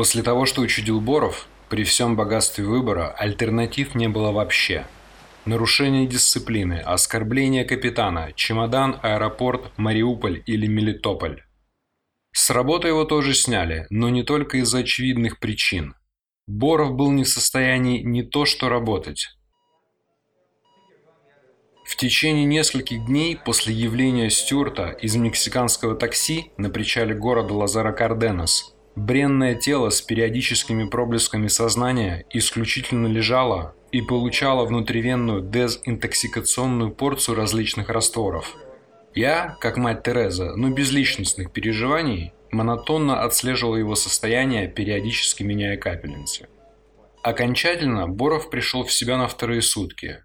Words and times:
После 0.00 0.22
того, 0.22 0.46
что 0.46 0.62
учудил 0.62 0.98
Боров, 0.98 1.46
при 1.68 1.84
всем 1.84 2.16
богатстве 2.16 2.64
выбора 2.64 3.10
альтернатив 3.18 3.94
не 3.94 4.08
было 4.08 4.32
вообще. 4.32 4.86
Нарушение 5.44 6.06
дисциплины, 6.06 6.80
оскорбление 6.80 7.66
капитана, 7.66 8.32
чемодан, 8.34 8.98
аэропорт, 9.02 9.70
Мариуполь 9.76 10.42
или 10.46 10.66
Мелитополь. 10.66 11.42
С 12.32 12.48
работы 12.48 12.88
его 12.88 13.04
тоже 13.04 13.34
сняли, 13.34 13.86
но 13.90 14.08
не 14.08 14.22
только 14.22 14.56
из-за 14.62 14.78
очевидных 14.78 15.38
причин. 15.38 15.94
Боров 16.46 16.94
был 16.94 17.10
не 17.10 17.24
в 17.24 17.28
состоянии 17.28 18.00
не 18.00 18.22
то 18.22 18.46
что 18.46 18.70
работать. 18.70 19.28
В 21.84 21.94
течение 21.96 22.46
нескольких 22.46 23.04
дней 23.04 23.36
после 23.36 23.74
явления 23.74 24.30
Стюарта 24.30 24.92
из 24.92 25.14
мексиканского 25.16 25.94
такси 25.94 26.52
на 26.56 26.70
причале 26.70 27.14
города 27.14 27.52
Лазара 27.52 27.92
Карденос 27.92 28.74
бренное 28.96 29.54
тело 29.54 29.90
с 29.90 30.00
периодическими 30.02 30.84
проблесками 30.84 31.48
сознания 31.48 32.24
исключительно 32.30 33.06
лежало 33.06 33.74
и 33.92 34.02
получало 34.02 34.64
внутривенную 34.64 35.42
дезинтоксикационную 35.42 36.90
порцию 36.92 37.36
различных 37.36 37.88
растворов– 37.88 38.56
я, 39.14 39.56
как 39.60 39.76
мать 39.76 40.04
Тереза, 40.04 40.54
но 40.54 40.70
без 40.70 40.92
личностных 40.92 41.52
переживаний, 41.52 42.32
монотонно 42.52 43.22
отслеживал 43.22 43.76
его 43.76 43.96
состояние, 43.96 44.68
периодически 44.68 45.42
меняя 45.42 45.76
капельницы. 45.76 46.48
Окончательно 47.22 48.06
Боров 48.06 48.50
пришел 48.50 48.84
в 48.84 48.92
себя 48.92 49.18
на 49.18 49.26
вторые 49.26 49.62
сутки. 49.62 50.22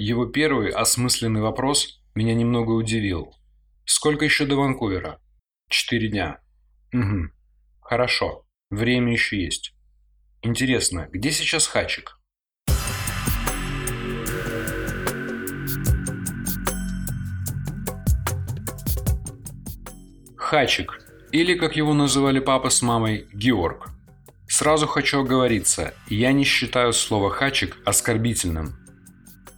Его 0.00 0.26
первый 0.26 0.70
осмысленный 0.70 1.40
вопрос 1.40 2.00
меня 2.14 2.32
немного 2.32 2.70
удивил. 2.70 3.34
«Сколько 3.84 4.24
еще 4.24 4.46
до 4.46 4.54
Ванкувера?» 4.54 5.20
«Четыре 5.68 6.08
дня». 6.08 6.38
«Угу. 6.92 7.32
Хорошо. 7.80 8.46
Время 8.70 9.12
еще 9.12 9.42
есть». 9.42 9.74
Интересно, 10.40 11.08
где 11.10 11.32
сейчас 11.32 11.66
Хачик? 11.66 12.16
Хачик, 20.36 21.02
или, 21.32 21.58
как 21.58 21.74
его 21.74 21.92
называли 21.92 22.38
папа 22.38 22.70
с 22.70 22.82
мамой, 22.82 23.26
Георг. 23.34 23.88
Сразу 24.46 24.86
хочу 24.86 25.22
оговориться, 25.22 25.92
я 26.06 26.30
не 26.30 26.44
считаю 26.44 26.92
слово 26.92 27.30
«хачик» 27.30 27.78
оскорбительным. 27.84 28.87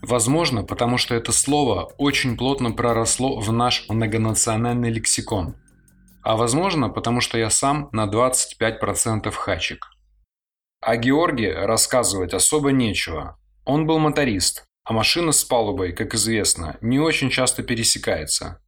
Возможно, 0.02 0.64
потому 0.64 0.96
что 0.96 1.14
это 1.14 1.32
слово 1.32 1.92
очень 1.98 2.36
плотно 2.36 2.72
проросло 2.72 3.38
в 3.38 3.52
наш 3.52 3.88
многонациональный 3.88 4.90
лексикон. 4.90 5.56
А 6.22 6.36
возможно, 6.36 6.88
потому 6.88 7.20
что 7.20 7.38
я 7.38 7.50
сам 7.50 7.88
на 7.92 8.06
25% 8.06 9.30
хачик. 9.30 9.86
О 10.80 10.96
Георге 10.96 11.52
рассказывать 11.52 12.32
особо 12.32 12.72
нечего. 12.72 13.38
Он 13.66 13.86
был 13.86 13.98
моторист, 13.98 14.64
а 14.84 14.94
машина 14.94 15.32
с 15.32 15.44
палубой, 15.44 15.92
как 15.92 16.14
известно, 16.14 16.78
не 16.80 16.98
очень 16.98 17.28
часто 17.28 17.62
пересекается. 17.62 18.62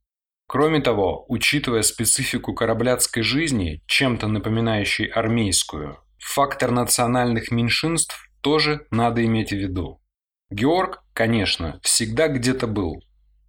Кроме 0.47 0.81
того, 0.81 1.25
учитывая 1.29 1.81
специфику 1.81 2.53
корабляцкой 2.53 3.23
жизни, 3.23 3.83
чем-то 3.87 4.29
напоминающей 4.29 5.07
армейскую, 5.07 5.97
фактор 6.19 6.71
национальных 6.71 7.51
меньшинств 7.51 8.29
тоже 8.43 8.87
надо 8.91 9.25
иметь 9.25 9.51
в 9.51 9.57
виду. 9.57 10.02
Георг, 10.53 11.03
конечно, 11.15 11.81
всегда 11.83 12.29
где-то 12.29 12.67
был, 12.67 13.03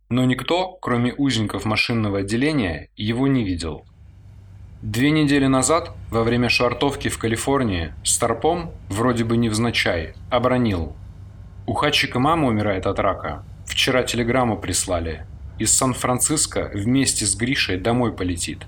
но 0.08 0.24
никто, 0.24 0.78
кроме 0.82 1.14
узников 1.14 1.66
машинного 1.66 2.20
отделения, 2.20 2.88
его 2.96 3.28
не 3.28 3.44
видел. 3.44 3.86
Две 4.82 5.12
недели 5.12 5.48
назад, 5.48 5.92
во 6.10 6.24
время 6.24 6.48
швартовки 6.48 7.10
в 7.10 7.18
Калифорнии, 7.18 7.94
Старпом, 8.06 8.72
вроде 8.88 9.26
бы 9.26 9.36
невзначай, 9.36 10.14
обронил. 10.30 10.96
У 11.68 11.74
Хатчика 11.74 12.20
мама 12.20 12.48
умирает 12.48 12.86
от 12.86 13.00
рака. 13.00 13.44
Вчера 13.66 14.04
телеграмму 14.04 14.58
прислали. 14.58 15.26
Из 15.60 15.74
Сан-Франциско 15.74 16.72
вместе 16.74 17.26
с 17.26 17.36
Гришей 17.36 17.82
домой 17.82 18.14
полетит. 18.14 18.60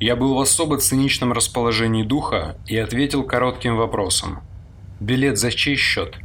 Я 0.00 0.16
был 0.16 0.34
в 0.34 0.40
особо 0.40 0.78
циничном 0.78 1.32
расположении 1.32 2.02
духа 2.02 2.56
и 2.66 2.76
ответил 2.76 3.22
коротким 3.22 3.76
вопросом. 3.76 4.40
«Билет 4.98 5.38
за 5.38 5.52
чей 5.52 5.76
счет?» 5.76 6.18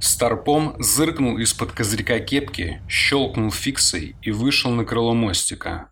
Старпом 0.00 0.76
зыркнул 0.78 1.38
из-под 1.38 1.72
козырька 1.72 2.20
кепки, 2.20 2.80
щелкнул 2.88 3.50
фиксой 3.50 4.14
и 4.22 4.30
вышел 4.30 4.70
на 4.70 4.84
крыло 4.84 5.12
мостика. 5.12 5.90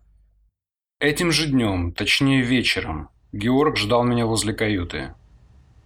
Этим 0.99 1.31
же 1.31 1.47
днем, 1.47 1.91
точнее 1.91 2.41
вечером, 2.41 3.09
Георг 3.33 3.77
ждал 3.77 4.03
меня 4.03 4.25
возле 4.25 4.53
каюты. 4.53 5.13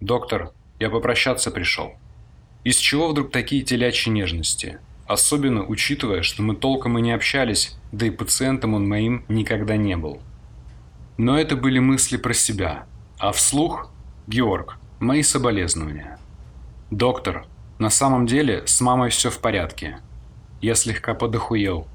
«Доктор, 0.00 0.52
я 0.78 0.88
попрощаться 0.88 1.50
пришел». 1.50 1.92
Из 2.64 2.76
чего 2.76 3.08
вдруг 3.08 3.32
такие 3.32 3.62
телячьи 3.62 4.10
нежности? 4.10 4.78
Особенно 5.06 5.64
учитывая, 5.64 6.22
что 6.22 6.42
мы 6.42 6.54
толком 6.54 6.96
и 6.96 7.02
не 7.02 7.12
общались, 7.12 7.76
да 7.90 8.06
и 8.06 8.10
пациентом 8.10 8.74
он 8.74 8.88
моим 8.88 9.24
никогда 9.28 9.76
не 9.76 9.96
был. 9.96 10.22
Но 11.18 11.38
это 11.38 11.56
были 11.56 11.80
мысли 11.80 12.16
про 12.16 12.32
себя. 12.32 12.86
А 13.18 13.32
вслух 13.32 13.92
«Георг, 14.28 14.78
мои 15.00 15.22
соболезнования». 15.22 16.18
«Доктор, 16.90 17.46
на 17.82 17.90
самом 17.90 18.26
деле 18.26 18.62
с 18.64 18.80
мамой 18.80 19.10
все 19.10 19.28
в 19.28 19.40
порядке. 19.40 19.98
Я 20.60 20.76
слегка 20.76 21.14
подохуел. 21.14 21.88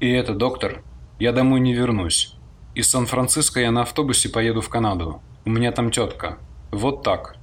И 0.00 0.08
это, 0.08 0.34
доктор, 0.34 0.82
я 1.18 1.32
домой 1.32 1.60
не 1.60 1.74
вернусь. 1.74 2.36
Из 2.74 2.88
Сан-Франциско 2.88 3.60
я 3.60 3.70
на 3.70 3.82
автобусе 3.82 4.30
поеду 4.30 4.62
в 4.62 4.70
Канаду. 4.70 5.20
У 5.44 5.50
меня 5.50 5.72
там 5.72 5.90
тетка. 5.90 6.38
Вот 6.72 7.02
так. 7.02 7.36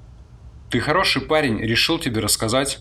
Ты 0.72 0.80
хороший 0.80 1.22
парень, 1.22 1.60
решил 1.60 2.00
тебе 2.00 2.20
рассказать. 2.20 2.80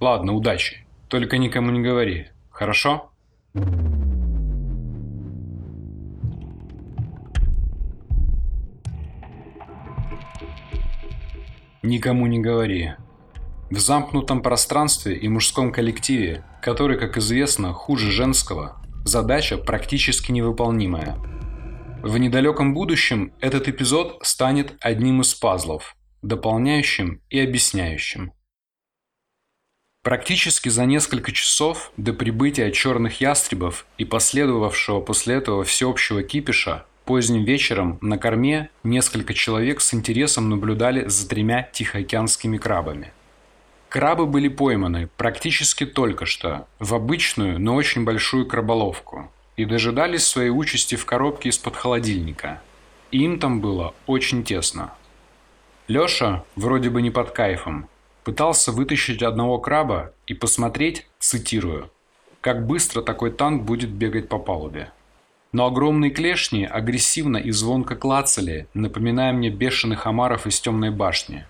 Ладно, 0.00 0.34
удачи. 0.34 0.86
Только 1.08 1.38
никому 1.38 1.70
не 1.70 1.80
говори. 1.80 2.26
Хорошо? 2.50 3.10
Никому 11.82 12.26
не 12.26 12.38
говори. 12.38 12.92
В 13.70 13.78
замкнутом 13.78 14.42
пространстве 14.42 15.16
и 15.16 15.28
мужском 15.28 15.72
коллективе, 15.72 16.44
который, 16.60 16.98
как 16.98 17.16
известно, 17.16 17.72
хуже 17.72 18.10
женского, 18.10 18.82
задача 19.04 19.56
практически 19.56 20.32
невыполнимая– 20.32 21.16
в 22.02 22.16
недалеком 22.16 22.72
будущем 22.72 23.34
этот 23.40 23.68
эпизод 23.68 24.20
станет 24.22 24.74
одним 24.80 25.20
из 25.20 25.34
пазлов, 25.34 25.94
дополняющим 26.22 27.20
и 27.28 27.38
объясняющим. 27.38 28.32
Практически 30.02 30.70
за 30.70 30.86
несколько 30.86 31.30
часов 31.30 31.92
до 31.98 32.14
прибытия 32.14 32.72
черных 32.72 33.20
ястребов 33.20 33.84
и 33.98 34.06
последовавшего 34.06 35.02
после 35.02 35.34
этого 35.34 35.62
всеобщего 35.62 36.22
кипиша, 36.22 36.86
поздним 37.04 37.44
вечером 37.44 37.98
на 38.00 38.16
корме 38.16 38.70
несколько 38.82 39.34
человек 39.34 39.82
с 39.82 39.92
интересом 39.92 40.48
наблюдали 40.48 41.06
за 41.06 41.28
тремя 41.28 41.68
тихоокеанскими 41.70 42.56
крабами. 42.56 43.12
Крабы 43.90 44.24
были 44.24 44.48
пойманы 44.48 45.10
практически 45.18 45.84
только 45.84 46.24
что 46.24 46.66
в 46.78 46.94
обычную, 46.94 47.60
но 47.60 47.74
очень 47.74 48.04
большую 48.04 48.46
краболовку– 48.46 49.30
и 49.60 49.66
дожидались 49.66 50.24
своей 50.24 50.48
участи 50.48 50.94
в 50.94 51.04
коробке 51.04 51.50
из-под 51.50 51.76
холодильника. 51.76 52.62
им 53.10 53.38
там 53.38 53.60
было 53.60 53.94
очень 54.06 54.42
тесно. 54.42 54.94
Лёша, 55.86 56.44
вроде 56.56 56.88
бы 56.88 57.02
не 57.02 57.10
под 57.10 57.32
кайфом, 57.32 57.86
пытался 58.24 58.72
вытащить 58.72 59.22
одного 59.22 59.58
краба 59.58 60.14
и 60.26 60.32
посмотреть, 60.32 61.06
цитирую, 61.18 61.90
как 62.40 62.66
быстро 62.66 63.02
такой 63.02 63.32
танк 63.32 63.64
будет 63.64 63.90
бегать 63.90 64.30
по 64.30 64.38
палубе. 64.38 64.92
Но 65.52 65.66
огромные 65.66 66.10
клешни 66.10 66.64
агрессивно 66.64 67.36
и 67.36 67.50
звонко 67.50 67.96
клацали, 67.96 68.66
напоминая 68.72 69.34
мне 69.34 69.50
бешеных 69.50 70.06
омаров 70.06 70.46
из 70.46 70.58
темной 70.58 70.90
башни. 70.90 71.44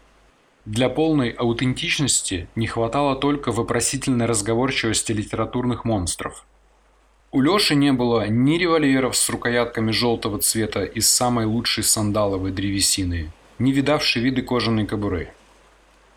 Для 0.70 0.88
полной 0.88 1.30
аутентичности 1.30 2.48
не 2.54 2.66
хватало 2.66 3.16
только 3.16 3.52
вопросительной 3.52 4.26
разговорчивости 4.26 5.12
литературных 5.12 5.84
монстров– 5.84 6.46
у 7.32 7.42
Лёши 7.42 7.76
не 7.76 7.92
было 7.92 8.26
ни 8.26 8.58
револьверов 8.58 9.16
с 9.16 9.30
рукоятками 9.30 9.92
желтого 9.92 10.40
цвета 10.40 10.82
из 10.82 11.08
самой 11.08 11.46
лучшей 11.46 11.84
сандаловой 11.84 12.50
древесины, 12.50 13.30
ни 13.60 13.70
видавшей 13.70 14.20
виды 14.20 14.42
кожаной 14.42 14.84
кобуры. 14.84 15.30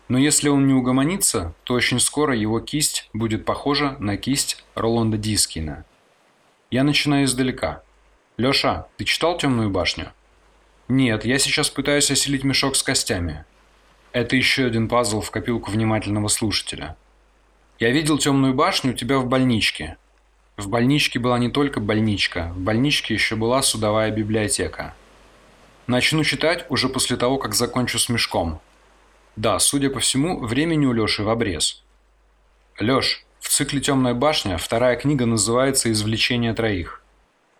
Но 0.08 0.18
если 0.18 0.48
он 0.48 0.66
не 0.66 0.74
угомонится, 0.74 1.54
то 1.62 1.74
очень 1.74 2.00
скоро 2.00 2.36
его 2.36 2.58
кисть 2.58 3.08
будет 3.12 3.44
похожа 3.44 3.96
на 4.00 4.16
кисть 4.16 4.64
Роланда 4.74 5.16
Дискина. 5.16 5.84
Я 6.72 6.82
начинаю 6.82 7.26
издалека. 7.26 7.82
«Лёша, 8.36 8.88
ты 8.96 9.04
читал 9.04 9.38
«Темную 9.38 9.70
башню»?» 9.70 10.10
«Нет, 10.88 11.24
я 11.24 11.38
сейчас 11.38 11.70
пытаюсь 11.70 12.10
осилить 12.10 12.42
мешок 12.42 12.74
с 12.74 12.82
костями». 12.82 13.44
Это 14.14 14.36
еще 14.36 14.66
один 14.66 14.88
пазл 14.88 15.20
в 15.20 15.32
копилку 15.32 15.72
внимательного 15.72 16.28
слушателя. 16.28 16.96
«Я 17.80 17.90
видел 17.90 18.16
«Темную 18.16 18.54
башню» 18.54 18.92
у 18.92 18.94
тебя 18.94 19.18
в 19.18 19.26
больничке. 19.26 19.96
В 20.56 20.68
больничке 20.68 21.18
была 21.18 21.36
не 21.36 21.50
только 21.50 21.80
больничка, 21.80 22.52
в 22.54 22.60
больничке 22.60 23.14
еще 23.14 23.34
была 23.34 23.60
судовая 23.60 24.12
библиотека. 24.12 24.94
Начну 25.88 26.22
читать 26.22 26.64
уже 26.68 26.88
после 26.88 27.16
того, 27.16 27.38
как 27.38 27.56
закончу 27.56 27.98
с 27.98 28.08
мешком. 28.08 28.60
Да, 29.34 29.58
судя 29.58 29.90
по 29.90 29.98
всему, 29.98 30.38
времени 30.38 30.86
у 30.86 30.92
Лёши 30.92 31.24
в 31.24 31.28
обрез. 31.28 31.82
Лёш, 32.78 33.24
в 33.40 33.48
цикле 33.48 33.80
«Темная 33.80 34.14
башня» 34.14 34.58
вторая 34.58 34.94
книга 34.94 35.26
называется 35.26 35.90
«Извлечение 35.90 36.54
троих». 36.54 37.02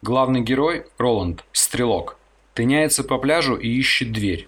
Главный 0.03 0.41
герой, 0.41 0.87
Роланд, 0.99 1.45
стрелок, 1.51 2.17
тыняется 2.55 3.03
по 3.03 3.19
пляжу 3.19 3.57
и 3.57 3.69
ищет 3.69 4.13
дверь. 4.13 4.47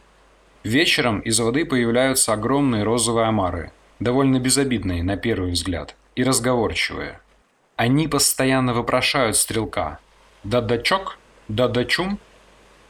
Вечером 0.67 1.21
из 1.21 1.39
воды 1.39 1.65
появляются 1.65 2.33
огромные 2.33 2.83
розовые 2.83 3.27
омары, 3.27 3.71
довольно 4.01 4.41
безобидные 4.41 5.03
на 5.03 5.17
первый 5.17 5.53
взгляд, 5.53 5.95
и 6.17 6.25
разговорчивые– 6.25 7.21
они 7.77 8.09
постоянно 8.09 8.73
вопрошают 8.73 9.37
стрелка. 9.37 9.99
«Да-дачок? 10.45 11.19
Да-дачум?» 11.49 12.19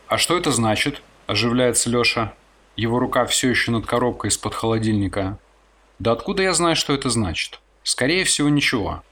«А 0.06 0.17
что 0.17 0.38
это 0.38 0.52
значит?»– 0.52 1.02
оживляется 1.26 1.90
Лёша. 1.90 2.34
Его 2.76 3.00
рука 3.00 3.26
все 3.26 3.50
еще 3.50 3.73
над 3.73 3.84
коробкой 3.84 4.28
из-под 4.28 4.55
холодильника. 4.55 5.40
«Да 5.99 6.12
откуда 6.12 6.44
я 6.44 6.52
знаю, 6.55 6.76
что 6.76 6.94
это 6.94 7.11
значит?» 7.11 7.61
«Скорее 7.82 8.23
всего, 8.25 8.49
ничего. 8.49 9.02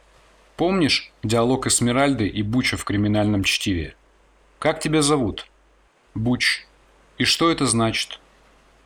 Помнишь 0.56 1.12
диалог 1.24 1.66
Эсмеральды 1.66 2.28
и 2.28 2.42
Буча 2.42 2.76
в 2.76 2.84
криминальном 2.84 3.42
чтиве? 3.42 3.96
Как 4.60 4.78
тебя 4.78 5.02
зовут?» 5.02 5.46
«Буч. 6.14 6.66
И 7.18 7.24
что 7.24 7.50
это 7.50 7.66
значит?» 7.66 8.20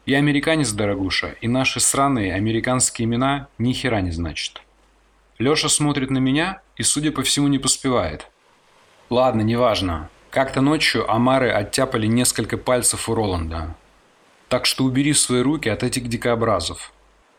«Я 0.08 0.16
американец, 0.16 0.72
дорогуша, 0.72 1.36
и 1.42 1.48
наши 1.48 1.80
сраные 1.80 2.32
американские 2.32 3.04
имена 3.04 3.48
ни 3.58 3.74
хера 3.74 4.00
не 4.00 4.10
значат». 4.10 4.62
Лёша 5.36 5.68
смотрит 5.68 6.08
на 6.08 6.16
меня 6.16 6.62
и, 6.78 6.82
судя 6.82 7.12
по 7.12 7.22
всему, 7.22 7.46
не 7.48 7.58
поспевает. 7.58 8.26
Ладно, 9.10 9.42
неважно. 9.42 10.08
Как-то 10.30 10.62
ночью 10.62 11.04
Амары 11.12 11.50
оттяпали 11.50 12.06
несколько 12.06 12.56
пальцев 12.56 13.10
у 13.10 13.14
Роланда. 13.14 13.76
Так 14.48 14.64
что 14.64 14.84
убери 14.84 15.12
свои 15.12 15.42
руки 15.42 15.68
от 15.68 15.82
этих 15.82 16.08
дикообразов. 16.08 16.94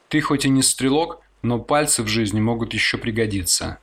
Ты 0.08 0.22
хоть 0.22 0.46
и 0.46 0.50
не 0.50 0.62
стрелок, 0.62 1.24
но 1.42 1.58
пальцы 1.58 2.04
в 2.04 2.08
жизни 2.08 2.40
могут 2.40 2.76
еще 2.76 3.00
пригодиться. 3.00 3.80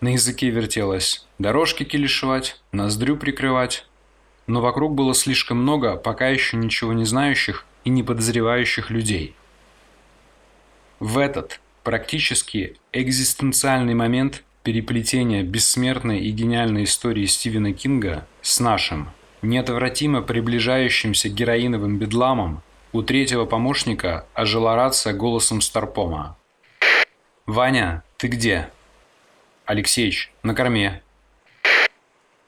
На 0.00 0.14
языке 0.14 0.48
вертелось 0.48 1.26
дорожки 1.38 1.84
килишевать, 1.84 2.62
ноздрю 2.72 3.18
прикрывать. 3.18 3.86
Но 4.46 4.60
вокруг 4.60 4.94
было 4.94 5.14
слишком 5.14 5.58
много 5.58 5.96
пока 5.96 6.28
еще 6.28 6.56
ничего 6.56 6.92
не 6.92 7.04
знающих 7.04 7.64
и 7.84 7.90
не 7.90 8.02
подозревающих 8.02 8.90
людей. 8.90 9.34
В 11.00 11.18
этот 11.18 11.60
практически 11.82 12.76
экзистенциальный 12.92 13.94
момент 13.94 14.44
переплетения 14.62 15.42
бессмертной 15.42 16.20
и 16.20 16.30
гениальной 16.30 16.84
истории 16.84 17.26
Стивена 17.26 17.72
Кинга 17.72 18.26
с 18.42 18.58
нашим, 18.58 19.10
неотвратимо 19.42 20.22
приближающимся 20.22 21.28
героиновым 21.28 21.98
бедламом, 21.98 22.62
у 22.92 23.02
третьего 23.02 23.44
помощника 23.44 24.26
ожила 24.34 24.74
рация 24.74 25.12
голосом 25.12 25.60
Старпома. 25.60 26.36
«Ваня, 27.44 28.02
ты 28.16 28.28
где?» 28.28 28.70
«Алексеич, 29.66 30.32
на 30.42 30.54
корме». 30.54 31.02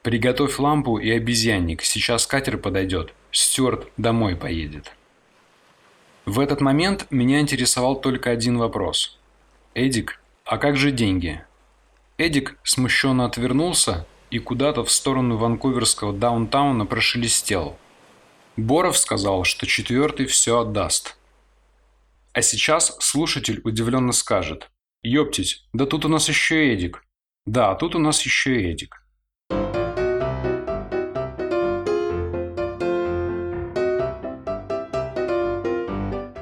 «Приготовь 0.09 0.59
лампу 0.59 0.97
и 0.97 1.11
обезьянник, 1.11 1.83
сейчас 1.83 2.27
катер 2.27 2.57
подойдет, 2.57 3.13
Стюарт 3.31 3.89
домой 3.99 4.37
поедет». 4.37 4.91
В 6.25 6.41
этот 6.41 6.63
момент 6.63 7.07
меня 7.11 7.41
интересовал 7.41 8.01
только 8.01 8.31
один 8.31 8.57
вопрос– 8.57 9.19
«Эдик, 9.75 10.19
а 10.47 10.57
как 10.57 10.79
же 10.79 10.93
деньги?» 10.93 11.45
Эдик 12.17 12.57
смущенно 12.63 13.27
отвернулся 13.27 14.07
и 14.31 14.39
куда-то 14.39 14.83
в 14.83 14.91
сторону 14.91 15.37
ванкуверского 15.37 16.15
даунтауна 16.15 16.87
прошелестел. 16.87 17.77
Боров 18.57 18.97
сказал, 18.97 19.45
что 19.45 19.67
четвертый 19.67 20.25
все 20.25 20.61
отдаст. 20.61 21.19
А 22.33 22.41
сейчас 22.41 22.97
слушатель 23.01 23.61
удивленно 23.63 24.13
скажет. 24.13 24.71
«Ёптить, 25.03 25.67
да 25.75 25.85
тут 25.85 26.07
у 26.07 26.09
нас 26.09 26.31
еще 26.31 26.73
Эдик». 26.73 27.05
«Да, 27.45 27.75
тут 27.75 27.95
у 27.95 27.99
нас 27.99 28.23
еще 28.23 28.71
Эдик». 28.73 29.03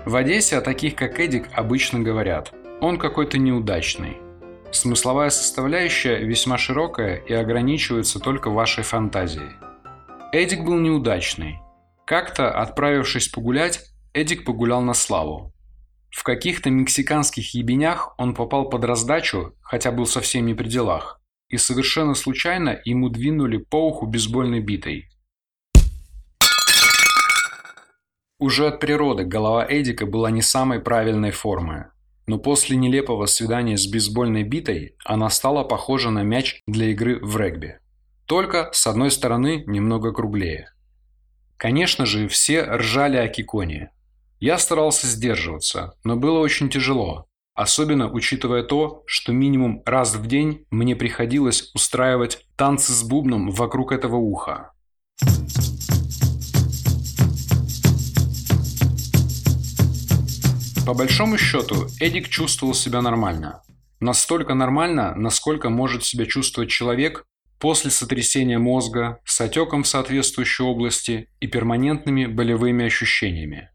В 0.07 0.17
Одессе 0.17 0.57
о 0.57 0.63
таких, 0.63 0.95
как 0.95 1.21
Эдик, 1.21 1.49
обычно 1.53 1.99
говорят– 1.99 2.55
он 2.81 2.99
какой-то 2.99 3.39
неудачный. 3.39 4.19
Смысловая 4.71 5.31
составляющая 5.31 6.19
весьма 6.19 6.59
широкая 6.59 7.17
и 7.17 7.33
ограничивается 7.33 8.21
только 8.21 8.51
вашей 8.51 8.85
фантазией. 8.85 9.53
Эдик 10.33 10.63
был 10.65 10.79
неудачный. 10.79 11.59
Как-то, 12.05 12.51
отправившись 12.51 13.29
погулять, 13.29 13.81
Эдик 14.13 14.45
погулял 14.45 14.83
на 14.83 14.95
славу. 14.95 15.53
В 16.11 16.23
каких-то 16.23 16.71
мексиканских 16.71 17.55
ебенях 17.55 18.15
он 18.19 18.35
попал 18.35 18.69
под 18.69 18.85
раздачу, 18.85 19.55
хотя 19.63 19.91
был 19.91 20.07
совсем 20.07 20.47
не 20.47 20.55
при 20.55 20.69
делах, 20.69 21.21
и 21.49 21.57
совершенно 21.57 22.15
случайно 22.15 22.81
ему 22.85 23.09
двинули 23.09 23.57
по 23.57 23.89
уху 23.89 24.07
бейсбольной 24.07 24.61
битой. 24.61 25.09
Уже 28.39 28.67
от 28.67 28.81
природы 28.81 29.25
голова 29.25 29.67
Эдика 29.67 30.05
была 30.05 30.31
не 30.31 30.43
самой 30.43 30.81
правильной 30.81 31.31
формы, 31.31 31.91
но 32.27 32.39
после 32.39 32.77
нелепого 32.77 33.25
свидания 33.25 33.79
с 33.79 33.87
бейсбольной 33.87 34.43
битой 34.43 34.95
она 35.07 35.31
стала 35.31 35.65
похожа 35.65 36.11
на 36.11 36.23
мяч 36.23 36.63
для 36.67 36.91
игры 36.91 37.19
в 37.25 37.39
регби. 37.39 37.79
Только, 38.27 38.69
с 38.73 38.87
одной 38.87 39.11
стороны, 39.11 39.65
немного 39.67 40.13
круглее. 40.13 40.69
Конечно 41.57 42.05
же, 42.05 42.29
все 42.29 42.63
ржали 42.65 43.17
о 43.17 43.29
Киконе. 43.29 43.91
Я 44.39 44.59
старался 44.59 45.07
сдерживаться, 45.07 45.95
но 46.05 46.17
было 46.17 46.41
очень 46.41 46.69
тяжело, 46.69 47.29
особенно 47.55 48.13
учитывая 48.13 48.65
то, 48.65 49.03
что 49.07 49.33
минимум 49.33 49.83
раз 49.87 50.15
в 50.15 50.27
день 50.27 50.67
мне 50.71 50.95
приходилось 50.95 51.71
устраивать 51.75 52.47
танцы 52.57 52.93
с 52.93 53.03
бубном 53.03 53.51
вокруг 53.51 53.93
этого 53.93 54.17
уха. 54.17 54.73
По 60.87 60.95
большому 60.95 61.37
счету, 61.37 61.89
Эдик 61.99 62.29
чувствовал 62.29 62.73
себя 62.73 63.03
нормально. 63.03 63.61
Настолько 63.99 64.55
нормально, 64.55 65.17
насколько 65.17 65.69
может 65.69 66.05
себя 66.05 66.27
чувствовать 66.27 66.71
человек 66.71 67.25
после 67.59 67.91
сотрясения 67.91 68.59
мозга 68.59 69.21
с 69.25 69.41
отеком 69.41 69.83
в 69.83 69.89
соответствующей 69.89 70.63
области 70.63 71.29
и 71.41 71.49
перманентными 71.49 72.27
болевыми 72.27 72.85
ощущениями. 72.85 73.71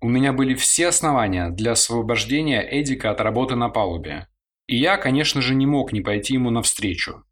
У 0.00 0.08
меня 0.08 0.32
были 0.32 0.54
все 0.54 0.88
основания 0.88 1.50
для 1.50 1.72
освобождения 1.72 2.66
Эдика 2.66 3.10
от 3.10 3.20
работы 3.20 3.54
на 3.54 3.68
палубе. 3.68 4.26
И 4.66 4.78
я, 4.78 4.96
конечно 4.96 5.42
же, 5.42 5.54
не 5.54 5.66
мог 5.66 5.92
не 5.92 6.00
пойти 6.00 6.32
ему 6.34 6.48
навстречу. 6.48 7.24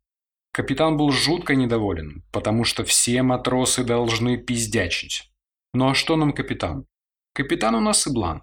Капитан 0.52 0.98
был 0.98 1.10
жутко 1.10 1.54
недоволен, 1.54 2.22
потому 2.32 2.64
что 2.64 2.84
все 2.84 3.22
матросы 3.22 3.82
должны 3.82 4.36
пиздячить. 4.36 5.32
Ну 5.72 5.88
а 5.88 5.94
что 5.94 6.16
нам 6.16 6.34
капитан? 6.34 6.84
Капитан 7.32 7.76
у 7.76 7.80
нас 7.80 8.06
Иблан. 8.06 8.42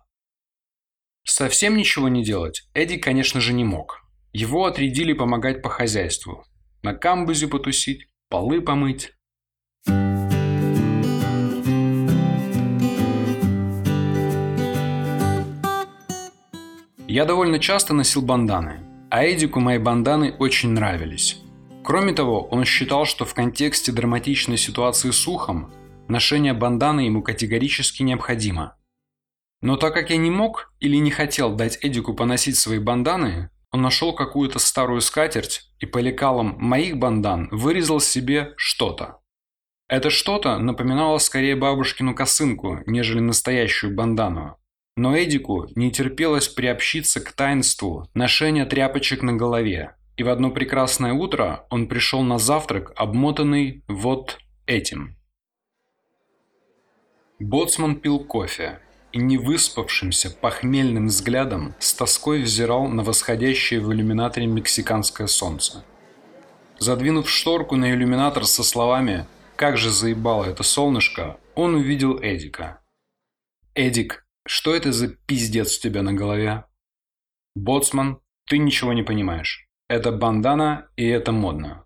Совсем 1.29 1.75
ничего 1.75 2.07
не 2.07 2.23
делать 2.23 2.69
Эдди, 2.73 2.95
конечно 2.95 3.41
же, 3.41 3.51
не 3.51 3.65
мог. 3.65 4.01
Его 4.31 4.65
отрядили 4.65 5.11
помогать 5.11 5.61
по 5.61 5.67
хозяйству. 5.67 6.45
На 6.83 6.93
камбузе 6.93 7.49
потусить, 7.49 8.07
полы 8.29 8.61
помыть. 8.61 9.11
Я 17.09 17.25
довольно 17.25 17.59
часто 17.59 17.93
носил 17.93 18.21
банданы, 18.21 18.79
а 19.09 19.25
Эдику 19.25 19.59
мои 19.59 19.79
банданы 19.79 20.33
очень 20.39 20.69
нравились. 20.69 21.41
Кроме 21.83 22.13
того, 22.13 22.47
он 22.47 22.63
считал, 22.63 23.03
что 23.05 23.25
в 23.25 23.33
контексте 23.33 23.91
драматичной 23.91 24.57
ситуации 24.57 25.11
с 25.11 25.27
ухом 25.27 25.73
ношение 26.07 26.53
банданы 26.53 27.01
ему 27.01 27.21
категорически 27.21 28.01
необходимо– 28.01 28.76
но 29.61 29.75
так 29.77 29.93
как 29.93 30.09
я 30.09 30.17
не 30.17 30.29
мог 30.29 30.71
или 30.79 30.97
не 30.97 31.11
хотел 31.11 31.55
дать 31.55 31.79
Эдику 31.81 32.13
поносить 32.13 32.57
свои 32.57 32.79
банданы, 32.79 33.49
он 33.71 33.81
нашел 33.81 34.13
какую-то 34.13 34.59
старую 34.59 35.01
скатерть 35.01 35.71
и 35.79 35.85
по 35.85 35.97
лекалам 35.97 36.55
моих 36.59 36.97
бандан 36.97 37.49
вырезал 37.51 37.99
себе 37.99 38.53
что-то. 38.55 39.19
Это 39.87 40.09
что-то 40.09 40.57
напоминало 40.57 41.17
скорее 41.17 41.55
бабушкину 41.55 42.13
косынку, 42.13 42.79
нежели 42.85 43.19
настоящую 43.19 43.95
бандану. 43.95 44.57
Но 44.97 45.15
Эдику 45.17 45.67
не 45.75 45.91
терпелось 45.91 46.47
приобщиться 46.47 47.21
к 47.21 47.31
таинству 47.31 48.09
ношения 48.13 48.65
тряпочек 48.65 49.21
на 49.21 49.33
голове. 49.33 49.95
И 50.17 50.23
в 50.23 50.29
одно 50.29 50.49
прекрасное 50.49 51.13
утро 51.13 51.67
он 51.69 51.87
пришел 51.87 52.23
на 52.23 52.39
завтрак, 52.39 52.91
обмотанный 52.95 53.83
вот 53.87 54.39
этим. 54.65 55.15
Боцман 57.39 57.97
пил 57.97 58.19
кофе, 58.19 58.81
и 59.17 59.19
невыспавшимся 59.19 60.29
похмельным 60.29 61.07
взглядом 61.07 61.73
с 61.79 61.91
тоской 61.95 62.43
взирал 62.43 62.87
на 62.87 63.03
восходящее 63.03 63.81
в 63.81 63.91
иллюминаторе 63.91 64.45
мексиканское 64.45 65.25
солнце. 65.25 65.83
Задвинув 66.77 67.27
шторку 67.27 67.75
на 67.75 67.89
иллюминатор 67.91 68.45
со 68.45 68.63
словами 68.63 69.25
«Как 69.55 69.75
же 69.75 69.89
заебало 69.89 70.45
это 70.45 70.61
солнышко», 70.61 71.37
он 71.55 71.73
увидел 71.73 72.19
Эдика. 72.21 72.79
«Эдик, 73.73 74.27
что 74.45 74.75
это 74.75 74.93
за 74.93 75.07
пиздец 75.07 75.79
у 75.79 75.81
тебя 75.81 76.03
на 76.03 76.13
голове?» 76.13 76.65
«Боцман, 77.55 78.19
ты 78.45 78.59
ничего 78.59 78.93
не 78.93 79.01
понимаешь. 79.01 79.67
Это 79.89 80.11
бандана 80.11 80.89
и 80.95 81.07
это 81.07 81.31
модно». 81.31 81.85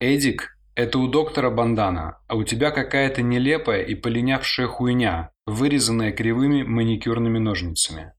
«Эдик, 0.00 0.56
это 0.76 1.00
у 1.00 1.08
доктора 1.08 1.50
бандана, 1.50 2.20
а 2.28 2.36
у 2.36 2.44
тебя 2.44 2.70
какая-то 2.70 3.22
нелепая 3.22 3.82
и 3.82 3.96
полинявшая 3.96 4.68
хуйня, 4.68 5.32
вырезанная 5.48 6.12
кривыми 6.12 6.62
маникюрными 6.62 7.38
ножницами. 7.38 8.12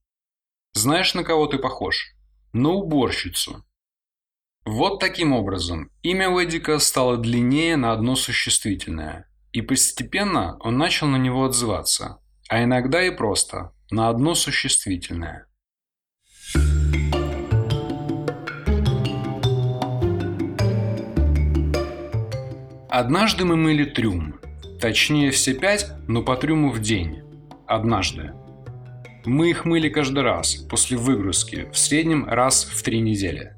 Знаешь, 0.72 1.14
на 1.14 1.24
кого 1.24 1.46
ты 1.46 1.58
похож? 1.58 2.14
На 2.52 2.70
уборщицу. 2.70 3.64
Вот 4.64 4.98
таким 4.98 5.32
образом 5.32 5.90
имя 6.02 6.28
у 6.28 6.42
Эдика 6.42 6.78
стало 6.78 7.16
длиннее 7.16 7.76
на 7.76 7.92
одно 7.92 8.16
существительное, 8.16 9.30
и 9.52 9.62
постепенно 9.62 10.58
он 10.60 10.76
начал 10.76 11.06
на 11.06 11.16
него 11.16 11.44
отзываться, 11.44 12.18
а 12.48 12.62
иногда 12.62 13.02
и 13.02 13.10
просто 13.10 13.72
на 13.90 14.08
одно 14.08 14.34
существительное. 14.34 15.46
Однажды 22.88 23.44
мы 23.44 23.56
мыли 23.56 23.84
трюм. 23.84 24.40
Точнее, 24.80 25.30
все 25.30 25.52
пять, 25.52 25.86
но 26.08 26.22
по 26.22 26.36
трюму 26.36 26.70
в 26.70 26.80
день. 26.80 27.22
Однажды. 27.66 28.32
Мы 29.26 29.50
их 29.50 29.66
мыли 29.66 29.90
каждый 29.90 30.22
раз, 30.22 30.54
после 30.54 30.96
выгрузки, 30.96 31.68
в 31.70 31.76
среднем 31.76 32.26
раз 32.26 32.64
в 32.64 32.82
три 32.82 33.00
недели. 33.00 33.54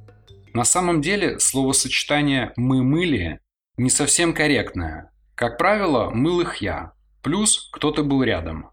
На 0.52 0.64
самом 0.64 1.00
деле, 1.00 1.38
словосочетание 1.38 2.52
«мы 2.56 2.82
мыли» 2.82 3.38
не 3.76 3.88
совсем 3.88 4.34
корректное. 4.34 5.12
Как 5.36 5.58
правило, 5.58 6.10
мыл 6.10 6.40
их 6.40 6.56
я, 6.56 6.92
плюс 7.22 7.70
кто-то 7.72 8.02
был 8.02 8.24
рядом. 8.24 8.70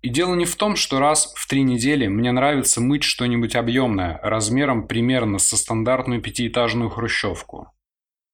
И 0.00 0.08
дело 0.08 0.34
не 0.34 0.46
в 0.46 0.56
том, 0.56 0.76
что 0.76 0.98
раз 0.98 1.34
в 1.36 1.46
три 1.46 1.62
недели 1.62 2.06
мне 2.06 2.32
нравится 2.32 2.80
мыть 2.80 3.02
что-нибудь 3.02 3.54
объемное, 3.54 4.18
размером 4.22 4.88
примерно 4.88 5.38
со 5.38 5.58
стандартную 5.58 6.22
пятиэтажную 6.22 6.88
хрущевку. 6.88 7.68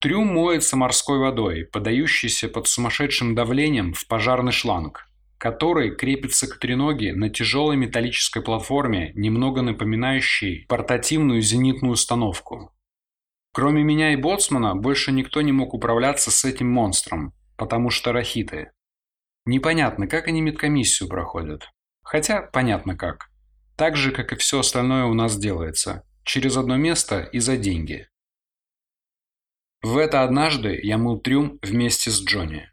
Трюм 0.01 0.27
моется 0.27 0.77
морской 0.77 1.19
водой, 1.19 1.65
подающейся 1.65 2.49
под 2.49 2.67
сумасшедшим 2.69 3.35
давлением 3.35 3.95
в 3.95 4.07
пожарный 4.07 4.53
шланг, 4.53 5.09
который 5.39 5.95
крепится 5.97 6.47
к 6.47 6.59
треноге 6.59 7.15
на 7.15 7.31
тяжелой 7.31 7.77
металлической 7.77 8.43
платформе, 8.43 9.13
немного 9.15 9.63
напоминающей 9.63 10.67
портативную 10.69 11.41
зенитную 11.41 11.93
установку. 11.93 12.73
Кроме 13.53 13.83
меня 13.83 14.13
и 14.13 14.17
боцмана, 14.17 14.77
больше 14.77 15.13
никто 15.13 15.41
не 15.41 15.53
мог 15.53 15.73
управляться 15.73 16.31
с 16.31 16.45
этим 16.45 16.71
монстром, 16.71 17.33
потому 17.57 17.89
что 17.89 18.13
рахиты. 18.13 18.73
Непонятно, 19.47 20.07
как 20.09 20.29
они 20.29 20.43
медкомиссию 20.43 21.09
проходят. 21.09 21.71
Хотя, 22.03 22.43
понятно 22.43 22.97
как. 22.99 23.31
Так 23.77 23.97
же, 23.97 24.13
как 24.13 24.33
и 24.33 24.37
все 24.37 24.59
остальное 24.59 25.05
у 25.05 25.15
нас 25.15 25.39
делается. 25.39 26.05
Через 26.23 26.59
одно 26.59 26.77
место 26.77 27.23
и 27.33 27.39
за 27.39 27.57
деньги. 27.57 28.09
В 29.87 29.99
это 29.99 30.25
однажды 30.25 30.81
я 30.83 30.99
мыл 30.99 31.21
трюм 31.21 31.61
вместе 31.63 32.11
с 32.11 32.21
Джонни. 32.21 32.69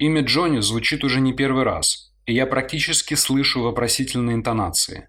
Имя 0.00 0.22
Джонни 0.22 0.58
звучит 0.58 1.04
уже 1.04 1.20
не 1.20 1.32
первый 1.32 1.62
раз, 1.62 2.12
и 2.26 2.34
я 2.34 2.46
практически 2.46 3.14
слышу 3.14 3.62
вопросительные 3.62 4.34
интонации. 4.34 5.08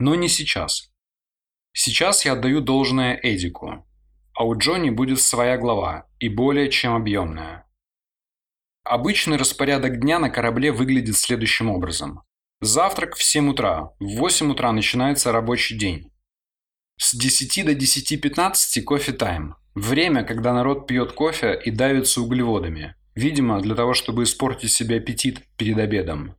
Но 0.00 0.16
не 0.16 0.28
сейчас. 0.28 0.90
Сейчас 1.72 2.24
я 2.24 2.32
отдаю 2.32 2.60
должное 2.60 3.14
Эдику. 3.14 3.86
А 4.34 4.44
у 4.44 4.58
Джонни 4.58 4.90
будет 4.90 5.20
своя 5.20 5.56
глава, 5.56 6.08
и 6.18 6.28
более 6.28 6.68
чем 6.68 6.96
объемная. 6.96 7.70
Обычный 8.82 9.36
распорядок 9.36 10.00
дня 10.00 10.18
на 10.18 10.30
корабле 10.30 10.72
выглядит 10.72 11.16
следующим 11.16 11.70
образом. 11.70 12.22
Завтрак 12.60 13.14
в 13.14 13.22
7 13.22 13.50
утра, 13.50 13.92
в 14.00 14.16
8 14.16 14.50
утра 14.50 14.72
начинается 14.72 15.30
рабочий 15.30 15.78
день. 15.78 16.10
С 16.96 17.14
10 17.14 17.66
до 17.66 17.72
10.15 17.72 18.82
кофе 18.82 19.12
тайм. 19.12 19.54
Время, 19.78 20.24
когда 20.24 20.52
народ 20.52 20.88
пьет 20.88 21.12
кофе 21.12 21.56
и 21.64 21.70
давится 21.70 22.20
углеводами. 22.20 22.96
Видимо, 23.14 23.60
для 23.60 23.76
того, 23.76 23.94
чтобы 23.94 24.24
испортить 24.24 24.72
себе 24.72 24.96
аппетит 24.96 25.44
перед 25.56 25.78
обедом. 25.78 26.34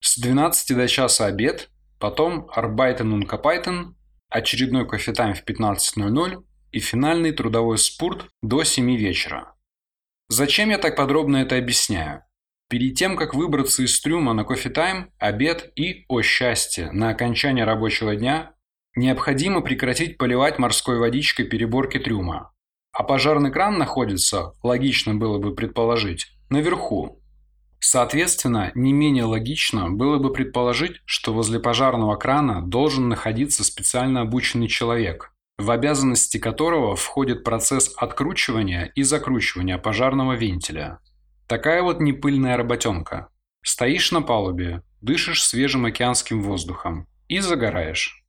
С 0.00 0.18
12 0.18 0.74
до 0.74 0.88
часа 0.88 1.26
обед, 1.26 1.68
потом 2.00 2.48
Арбайтен 2.50 3.12
und 3.12 3.26
Капайтен, 3.26 3.94
очередной 4.30 4.86
кофе-тайм 4.86 5.34
в 5.34 5.44
15.00 5.44 6.44
и 6.72 6.80
финальный 6.80 7.32
трудовой 7.32 7.76
спорт 7.76 8.26
до 8.40 8.64
7 8.64 8.96
вечера. 8.96 9.54
Зачем 10.30 10.70
я 10.70 10.78
так 10.78 10.96
подробно 10.96 11.36
это 11.36 11.58
объясняю? 11.58 12.22
Перед 12.70 12.94
тем, 12.96 13.18
как 13.18 13.34
выбраться 13.34 13.82
из 13.82 14.00
трюма 14.00 14.32
на 14.32 14.44
кофе-тайм, 14.44 15.10
обед 15.18 15.72
и, 15.76 16.06
о 16.08 16.22
счастье, 16.22 16.90
на 16.90 17.10
окончание 17.10 17.66
рабочего 17.66 18.16
дня, 18.16 18.55
Необходимо 18.96 19.60
прекратить 19.60 20.16
поливать 20.16 20.58
морской 20.58 20.98
водичкой 20.98 21.44
переборки 21.44 21.98
трюма. 21.98 22.52
А 22.92 23.02
пожарный 23.02 23.52
кран 23.52 23.76
находится, 23.76 24.54
логично 24.62 25.14
было 25.14 25.38
бы 25.38 25.54
предположить, 25.54 26.28
наверху. 26.48 27.20
Соответственно, 27.78 28.72
не 28.74 28.94
менее 28.94 29.24
логично 29.24 29.90
было 29.90 30.16
бы 30.16 30.32
предположить, 30.32 31.02
что 31.04 31.34
возле 31.34 31.60
пожарного 31.60 32.16
крана 32.16 32.62
должен 32.62 33.10
находиться 33.10 33.64
специально 33.64 34.22
обученный 34.22 34.66
человек, 34.66 35.34
в 35.58 35.70
обязанности 35.70 36.38
которого 36.38 36.96
входит 36.96 37.44
процесс 37.44 37.92
откручивания 37.98 38.92
и 38.94 39.02
закручивания 39.02 39.76
пожарного 39.76 40.32
вентиля. 40.32 41.00
Такая 41.46 41.82
вот 41.82 42.00
непыльная 42.00 42.56
работенка. 42.56 43.28
Стоишь 43.62 44.10
на 44.10 44.22
палубе, 44.22 44.82
дышишь 45.02 45.44
свежим 45.44 45.84
океанским 45.84 46.42
воздухом 46.42 47.06
и 47.28 47.40
загораешь. 47.40 48.25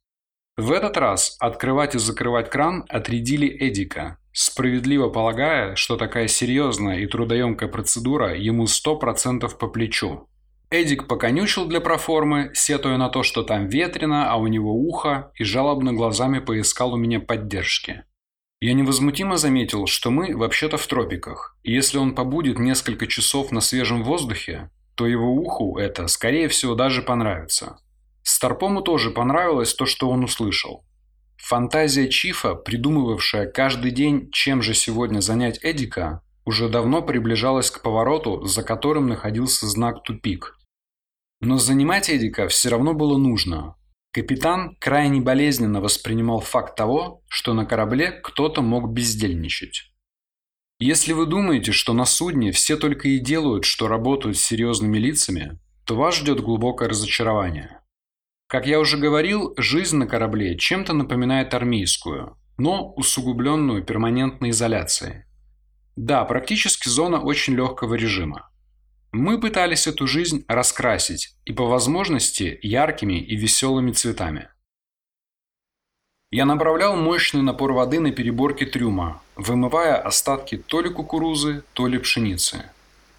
В 0.57 0.71
этот 0.71 0.97
раз 0.97 1.37
открывать 1.39 1.93
и 1.93 1.99
закрывать 1.99 2.49
кран 2.49 2.83
отрядили 2.89 3.47
Эдика, 3.47 4.17
справедливо 4.33 5.07
полагая, 5.07 5.75
что 5.75 5.97
такая 5.97 6.27
серьезная 6.27 6.97
и 6.97 7.05
трудоемкая 7.05 7.69
процедура 7.69 8.35
ему 8.35 8.63
100% 8.63 9.55
по 9.55 9.67
плечу. 9.67 10.27
Эдик 10.71 11.07
поконючил 11.07 11.67
для 11.67 11.79
проформы, 11.79 12.49
сетуя 12.55 12.97
на 12.97 13.09
то, 13.09 13.21
что 13.21 13.43
там 13.43 13.67
ветрено, 13.67 14.31
а 14.31 14.37
у 14.37 14.47
него 14.47 14.73
ухо, 14.73 15.31
и 15.35 15.43
жалобно 15.43 15.93
глазами 15.93 16.39
поискал 16.39 16.93
у 16.93 16.97
меня 16.97 17.19
поддержки. 17.19 18.03
Я 18.59 18.73
невозмутимо 18.73 19.37
заметил, 19.37 19.85
что 19.85 20.09
мы 20.09 20.35
вообще-то 20.35 20.77
в 20.77 20.87
тропиках, 20.87 21.55
и 21.61 21.71
если 21.71 21.99
он 21.99 22.15
побудет 22.15 22.57
несколько 22.57 23.05
часов 23.05 23.51
на 23.51 23.61
свежем 23.61 24.03
воздухе, 24.03 24.71
то 24.95 25.05
его 25.05 25.31
уху 25.31 25.77
это, 25.77 26.07
скорее 26.07 26.47
всего, 26.47 26.73
даже 26.73 27.03
понравится. 27.03 27.77
Старпому 28.29 28.81
тоже 28.81 29.11
понравилось 29.11 29.73
то, 29.73 29.85
что 29.85 30.09
он 30.09 30.25
услышал. 30.25 30.85
Фантазия 31.37 32.09
Чифа, 32.09 32.55
придумывавшая 32.55 33.49
каждый 33.49 33.91
день, 33.91 34.29
чем 34.31 34.61
же 34.61 34.73
сегодня 34.73 35.21
занять 35.21 35.59
Эдика, 35.63 36.21
уже 36.43 36.67
давно 36.67 37.01
приближалась 37.01 37.71
к 37.71 37.81
повороту, 37.81 38.43
за 38.43 38.63
которым 38.63 39.07
находился 39.07 39.65
знак 39.67 40.03
«Тупик». 40.03 40.59
Но 41.39 41.57
занимать 41.57 42.09
Эдика 42.09 42.49
все 42.49 42.67
равно 42.67 42.93
было 42.93 43.17
нужно. 43.17 43.75
Капитан 44.11 44.75
крайне 44.75 45.21
болезненно 45.21 45.79
воспринимал 45.79 46.41
факт 46.41 46.75
того, 46.75 47.23
что 47.29 47.53
на 47.53 47.65
корабле 47.65 48.11
кто-то 48.11 48.61
мог 48.61 48.89
бездельничать. 48.91 49.93
Если 50.79 51.13
вы 51.13 51.27
думаете, 51.27 51.71
что 51.71 51.93
на 51.93 52.03
судне 52.03 52.51
все 52.51 52.75
только 52.75 53.07
и 53.07 53.19
делают, 53.19 53.63
что 53.63 53.87
работают 53.87 54.37
с 54.37 54.43
серьезными 54.43 54.97
лицами, 54.97 55.61
то 55.85 55.95
вас 55.95 56.17
ждет 56.17 56.41
глубокое 56.41 56.89
разочарование. 56.89 57.77
Как 58.47 58.65
я 58.65 58.79
уже 58.79 58.97
говорил, 58.97 59.53
жизнь 59.57 59.97
на 59.97 60.07
корабле 60.07 60.57
чем-то 60.57 60.93
напоминает 60.93 61.53
армейскую, 61.53 62.37
но 62.57 62.93
усугубленную 62.93 63.83
перманентной 63.83 64.51
изоляцией. 64.51 65.25
Да, 65.97 66.23
практически 66.23 66.87
зона 66.87 67.19
очень 67.19 67.55
легкого 67.55 67.95
режима. 67.95 68.49
Мы 69.11 69.37
пытались 69.37 69.85
эту 69.85 70.07
жизнь 70.07 70.45
раскрасить 70.47 71.35
и 71.43 71.51
по 71.51 71.65
возможности 71.65 72.57
яркими 72.61 73.19
и 73.19 73.35
веселыми 73.35 73.91
цветами. 73.91 74.47
Я 76.31 76.45
направлял 76.45 76.95
мощный 76.95 77.41
напор 77.41 77.73
воды 77.73 77.99
на 77.99 78.11
переборке 78.11 78.65
трюма, 78.65 79.21
вымывая 79.35 79.95
остатки 79.97 80.57
то 80.57 80.79
ли 80.81 80.89
кукурузы, 80.89 81.63
то 81.73 81.87
ли 81.87 81.97
пшеницы. 81.97 82.69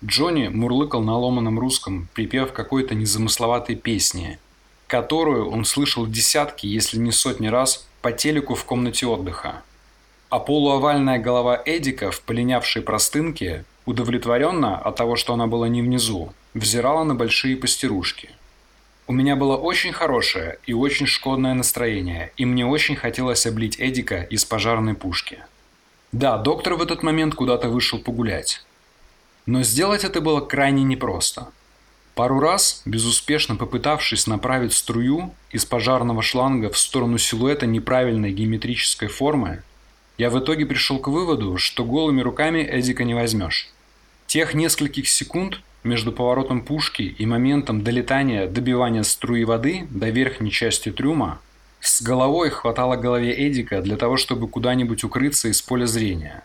Джонни 0.03 0.49
мурлыкал 0.49 1.03
на 1.03 1.19
ломаном 1.19 1.59
русском, 1.59 2.09
припев 2.15 2.53
какой-то 2.55 2.95
незамысловатой 2.95 3.77
песни– 3.77 4.39
которую 4.89 5.51
он 5.51 5.65
слышал 5.65 6.07
десятки, 6.07 6.67
если 6.67 6.99
не 6.99 7.13
сотни 7.13 7.47
раз 7.47 7.87
по 8.01 8.11
телеку 8.11 8.55
в 8.55 8.65
комнате 8.65 9.07
отдыха. 9.07 9.63
А 10.31 10.39
полуовальная 10.41 11.19
голова 11.19 11.63
Эдика 11.65 12.11
в 12.11 12.23
полинявшей 12.23 12.83
простынке, 12.83 13.65
удовлетворенно 13.87 14.79
от 14.79 14.97
того, 14.97 15.15
что 15.17 15.35
она 15.35 15.47
была 15.47 15.69
не 15.69 15.83
внизу, 15.83 16.33
взирала 16.55 17.05
на 17.05 17.15
большие 17.15 17.57
пастерушки. 17.57 18.31
У 19.07 19.13
меня 19.13 19.37
было 19.37 19.57
очень 19.57 19.93
хорошее 19.93 20.59
и 20.67 20.73
очень 20.73 21.07
шкодное 21.07 21.55
настроение, 21.55 22.33
и 22.37 22.45
мне 22.45 22.67
очень 22.67 22.97
хотелось 22.97 23.47
облить 23.47 23.77
Эдика 23.79 24.23
из 24.23 24.45
пожарной 24.45 24.95
пушки. 24.95 25.39
Да, 26.13 26.39
доктор 26.39 26.75
в 26.75 26.83
этот 26.83 27.03
момент 27.03 27.35
куда-то 27.35 27.69
вышел 27.69 27.99
погулять. 27.99 28.65
Но 29.45 29.63
сделать 29.63 30.05
это 30.05 30.21
было 30.23 30.41
крайне 30.41 30.83
непросто. 30.83 31.49
Пару 32.19 32.41
раз, 32.41 32.83
безуспешно 32.85 33.55
попытавшись 33.55 34.27
направить 34.27 34.73
струю 34.73 35.33
из 35.53 35.65
пожарного 35.65 36.21
шланга 36.21 36.69
в 36.69 36.77
сторону 36.77 37.17
силуэта 37.17 37.65
неправильной 37.65 38.33
геометрической 38.33 39.07
формы, 39.07 39.63
я 40.17 40.29
в 40.29 40.37
итоге 40.41 40.67
пришел 40.67 40.99
к 40.99 41.07
выводу, 41.07 41.59
что 41.59 41.85
голыми 41.85 42.21
руками 42.21 42.69
Эдика 42.69 43.05
не 43.05 43.15
возьмешь. 43.15 43.69
Тех 44.27 44.55
нескольких 44.55 45.07
секунд 45.09 45.61
между 45.85 46.11
поворотом 46.11 46.63
пушки 46.63 47.03
и 47.03 47.25
моментом 47.25 47.85
долетания 47.85 48.49
добивания 48.49 49.05
струи 49.05 49.45
воды 49.45 49.87
до 49.89 50.09
верхней 50.09 50.51
части 50.51 50.91
трюма 50.91 51.39
с 51.79 52.03
головой 52.03 52.51
хватало 52.51 52.97
голове 52.97 53.33
Эдика 53.47 53.81
для 53.81 53.97
того, 53.97 54.17
чтобы 54.17 54.49
куда-нибудь 54.49 55.05
укрыться 55.05 55.47
из 55.47 55.63
поля 55.63 55.87
зрения. 55.87 56.43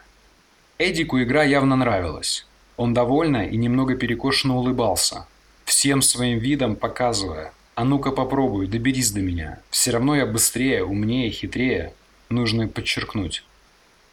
Эдику 0.77 1.19
игра 1.19 1.43
явно 1.43 1.75
нравилась. 1.75 2.45
Он 2.77 2.93
довольно 2.93 3.47
и 3.47 3.57
немного 3.57 3.95
перекошенно 3.95 4.55
улыбался, 4.55 5.25
всем 5.65 6.01
своим 6.01 6.39
видом 6.39 6.75
показывая 6.75 7.53
«А 7.75 7.83
ну-ка 7.83 8.11
попробуй, 8.11 8.67
доберись 8.67 9.11
до 9.11 9.21
меня. 9.21 9.59
Все 9.69 9.91
равно 9.91 10.15
я 10.15 10.25
быстрее, 10.25 10.83
умнее, 10.83 11.29
хитрее». 11.31 11.93
Нужно 12.29 12.67
подчеркнуть. 12.67 13.43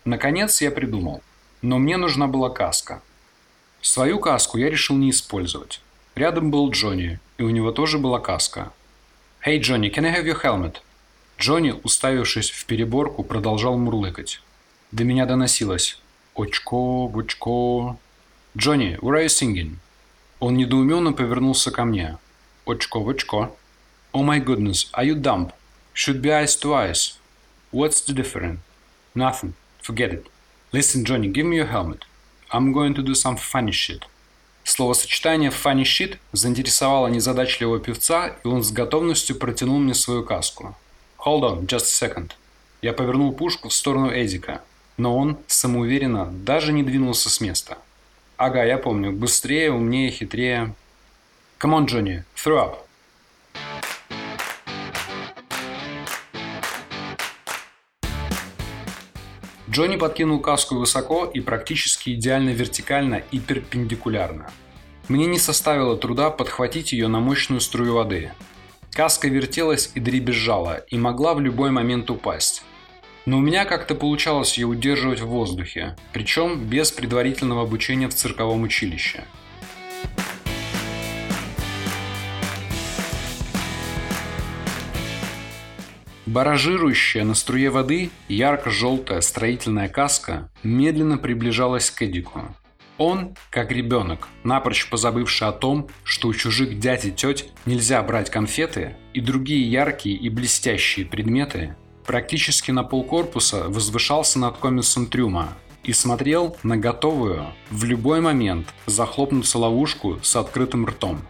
Наконец 0.05 0.61
я 0.61 0.71
придумал. 0.71 1.23
Но 1.63 1.79
мне 1.79 1.97
нужна 1.97 2.27
была 2.27 2.51
каска. 2.51 3.03
Свою 3.83 4.19
каску 4.19 4.59
я 4.59 4.71
решил 4.71 4.97
не 4.97 5.11
использовать. 5.11 5.81
Рядом 6.15 6.51
был 6.51 6.71
Джонни, 6.71 7.19
и 7.39 7.43
у 7.43 7.51
него 7.51 7.73
тоже 7.73 7.99
была 7.99 8.19
каска. 8.19 8.73
«Hey, 9.45 9.59
Johnny, 9.59 9.91
can 9.91 10.05
I 10.05 10.21
have 10.21 10.27
your 10.27 10.43
helmet?» 10.43 10.77
Джонни, 11.39 11.75
уставившись 11.83 12.51
в 12.51 12.67
переборку, 12.67 13.23
продолжал 13.23 13.79
мурлыкать. 13.79 14.43
До 14.93 15.05
меня 15.05 15.25
доносилось 15.25 15.99
«Очко, 16.35 17.11
очко». 17.15 17.99
«Джонни, 18.57 18.99
where 19.01 19.19
are 19.19 19.25
you 19.25 19.29
singing?» 19.29 19.77
Он 20.41 20.57
недоуменно 20.57 21.13
повернулся 21.13 21.71
ко 21.71 21.85
мне. 21.85 22.17
«Очко, 22.67 23.07
очко». 23.07 23.57
«Oh 24.13 24.25
my 24.25 24.43
goodness, 24.43 24.89
are 24.95 25.05
you 25.05 25.15
dumb? 25.15 25.53
Should 25.95 26.21
be 26.21 26.31
eyes 26.31 26.59
to 26.63 26.73
eyes. 26.73 27.19
What's 27.73 28.05
the 28.07 28.15
difference?» 28.15 28.59
«Nothing. 29.15 29.53
Forget 29.83 30.13
it. 30.15 30.27
Listen, 30.73 31.05
Johnny, 31.05 31.29
give 31.29 31.45
me 31.45 31.57
your 31.57 31.67
helmet. 31.67 32.05
I'm 32.51 32.73
going 32.73 32.95
to 32.95 33.03
do 33.03 33.15
some 33.15 33.37
funny 33.37 33.71
shit». 33.71 34.03
Словосочетание 34.65 35.51
«funny 35.51 35.85
shit» 35.85 36.19
заинтересовало 36.33 37.09
незадачливого 37.09 37.79
певца, 37.79 38.37
и 38.43 38.49
он 38.49 38.63
с 38.63 38.73
готовностью 38.73 39.37
протянул 39.37 39.79
мне 39.79 39.95
свою 39.95 40.25
каску. 40.25 40.75
Hold 41.27 41.43
on, 41.43 41.67
just 41.67 41.87
a 41.87 42.09
second. 42.09 42.31
Я 42.81 42.95
повернул 42.95 43.33
пушку 43.33 43.69
в 43.69 43.75
сторону 43.75 44.11
Эдика, 44.11 44.63
но 44.97 45.17
он 45.17 45.39
самоуверенно 45.47 46.27
даже 46.27 46.73
не 46.73 46.83
двинулся 46.83 47.29
с 47.29 47.41
места. 47.41 47.77
Ага, 48.41 48.65
я 48.65 48.79
помню. 48.79 49.13
Быстрее, 49.13 49.71
умнее, 49.71 50.11
хитрее. 50.11 50.75
Come 51.59 51.79
on, 51.79 51.87
Johnny, 51.87 52.23
throw 52.35 52.57
up. 52.57 52.77
Джонни 59.69 59.97
подкинул 59.97 60.41
каску 60.41 60.77
высоко 60.77 61.27
и 61.27 61.41
практически 61.41 62.15
идеально 62.15 62.49
вертикально 62.49 63.17
и 63.31 63.39
перпендикулярно. 63.39 64.51
Мне 65.09 65.27
не 65.27 65.39
составило 65.39 65.99
труда 65.99 66.31
подхватить 66.31 66.93
ее 66.93 67.09
на 67.09 67.21
мощную 67.21 67.61
струю 67.61 67.97
воды, 67.97 68.33
Каска 68.93 69.29
вертелась 69.29 69.93
и 69.95 70.01
дребезжала, 70.01 70.79
и 70.89 70.97
могла 70.97 71.35
в 71.35 71.41
любой 71.41 71.71
момент 71.71 72.11
упасть. 72.11 72.65
Но 73.27 73.39
у 73.39 73.41
меня 73.41 73.65
как-то 73.65 73.95
получалось 73.95 74.57
ее 74.57 74.67
удерживать 74.67 75.21
в 75.21 75.27
воздухе, 75.27 75.97
причем 76.13 76.59
без 76.59 76.91
предварительного 76.91 77.63
обучения 77.63 78.09
в 78.09 78.15
цирковом 78.15 78.63
училище. 78.63 79.25
Баражирующая 86.31 87.25
на 87.25 87.35
струе 87.35 87.71
воды 87.71 88.11
ярко-желтая 88.29 89.21
строительная 89.21 89.89
каска 89.89 90.49
медленно 90.63 91.19
приближалась 91.19 91.91
к 91.91 92.03
Эдику. 92.03 92.55
Он, 92.99 93.35
как 93.51 93.73
ребенок, 93.73 94.29
напрочь 94.45 94.89
позабывший 94.89 95.49
о 95.49 95.53
том, 95.53 95.89
что 96.05 96.29
у 96.29 96.35
чужих 96.35 96.79
дядь 96.79 97.05
и 97.05 97.11
теть 97.11 97.51
нельзя 97.67 98.01
брать 98.03 98.31
конфеты 98.31 98.95
и 99.13 99.21
другие 99.21 99.69
яркие 99.69 100.15
и 100.15 100.29
блестящие 100.29 101.05
предметы, 101.05 101.75
практически 102.07 102.71
на 102.71 102.85
полкорпуса 102.85 103.69
возвышался 103.69 104.39
над 104.39 104.59
комисом 104.59 105.07
трюма 105.07 105.57
и 105.83 105.93
смотрел 105.93 106.57
на 106.63 106.77
готовую 106.77 107.47
в 107.71 107.85
любой 107.85 108.21
момент 108.21 108.69
захлопнуться 108.87 109.59
ловушку 109.59 110.19
с 110.23 110.37
открытым 110.37 110.87
ртом. 110.87 111.23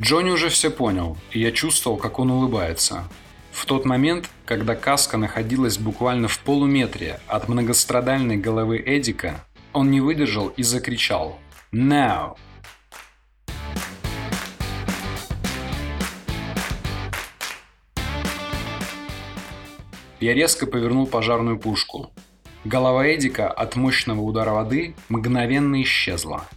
Джонни 0.00 0.30
уже 0.30 0.50
все 0.50 0.70
понял, 0.70 1.16
и 1.30 1.40
я 1.40 1.52
чувствовал, 1.52 1.96
как 1.96 2.18
он 2.18 2.30
улыбается. 2.30 3.04
В 3.50 3.64
тот 3.64 3.86
момент, 3.86 4.28
когда 4.44 4.74
каска 4.74 5.16
находилась 5.16 5.78
буквально 5.78 6.28
в 6.28 6.38
полуметре 6.40 7.20
от 7.26 7.48
многострадальной 7.48 8.36
головы 8.36 8.82
Эдика, 8.84 9.44
он 9.72 9.90
не 9.90 10.02
выдержал 10.02 10.48
и 10.48 10.62
закричал 10.62 11.38
«Now!». 11.72 12.36
Я 20.26 20.34
резко 20.34 20.66
повернул 20.66 21.06
пожарную 21.06 21.56
пушку. 21.56 22.10
Голова 22.64 23.06
Эдика 23.06 23.48
от 23.48 23.76
мощного 23.76 24.20
удара 24.22 24.50
воды 24.50 24.96
мгновенно 25.08 25.80
исчезла. 25.82 26.48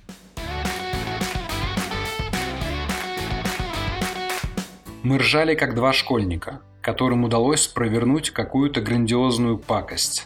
Мы 5.04 5.20
ржали 5.20 5.54
как 5.54 5.76
два 5.76 5.94
школьника, 5.94 6.62
которым 6.82 7.26
удалось 7.26 7.68
провернуть 7.68 8.32
какую-то 8.32 8.82
грандиозную 8.82 9.60
пакость. 9.60 10.26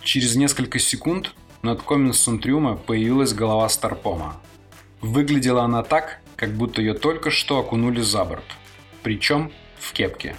Через 0.00 0.36
несколько 0.36 0.78
секунд 0.78 1.34
над 1.62 1.82
коминсом 1.82 2.38
трюма 2.38 2.76
появилась 2.76 3.34
голова 3.34 3.68
Старпома. 3.68 4.36
Выглядела 5.00 5.64
она 5.64 5.82
так, 5.82 6.20
как 6.36 6.50
будто 6.50 6.80
ее 6.80 6.94
только 6.94 7.32
что 7.32 7.58
окунули 7.58 8.02
за 8.02 8.24
борт. 8.24 8.46
Причем 9.02 9.50
в 9.80 9.92
кепке. 9.92 10.36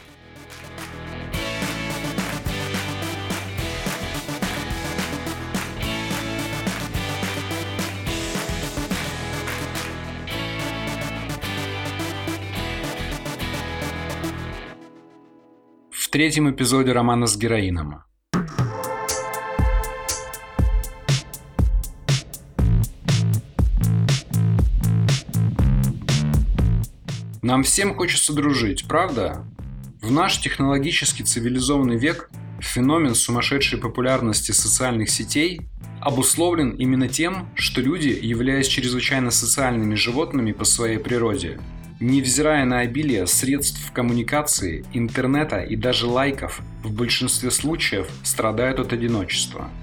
Третьем 16.13 16.47
эпизоде 16.47 16.91
романа 16.91 17.25
с 17.25 17.35
героином 17.35 18.03
Нам 27.41 27.63
всем 27.63 27.95
хочется 27.95 28.31
дружить, 28.31 28.87
правда? 28.87 29.43
В 30.03 30.11
наш 30.11 30.39
технологически 30.39 31.23
цивилизованный 31.23 31.97
век 31.97 32.29
феномен 32.59 33.15
сумасшедшей 33.15 33.79
популярности 33.79 34.51
социальных 34.51 35.09
сетей 35.09 35.61
обусловлен 35.99 36.75
именно 36.75 37.07
тем, 37.07 37.49
что 37.55 37.81
люди, 37.81 38.09
являясь 38.21 38.67
чрезвычайно 38.67 39.31
социальными 39.31 39.95
животными 39.95 40.51
по 40.51 40.63
своей 40.63 40.99
природе, 40.99 41.59
невзирая 41.99 42.65
на 42.65 42.79
обилие 42.79 43.27
средств 43.27 43.91
коммуникации, 43.91 44.85
интернета 44.93 45.61
и 45.61 45.75
даже 45.75 46.07
лайков, 46.07 46.61
в 46.83 46.91
большинстве 46.91 47.51
случаев 47.51 48.07
страдают 48.23 48.79
от 48.79 48.93
одиночества– 48.93 49.69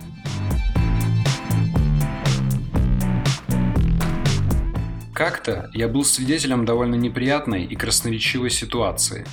Как-то 5.21 5.69
я 5.75 5.87
был 5.87 6.03
свидетелем 6.03 6.65
довольно 6.65 6.95
неприятной 6.95 7.67
и 7.67 7.77
красноречивой 7.77 8.49
ситуации. 8.49 9.27